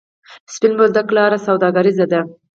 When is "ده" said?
2.11-2.19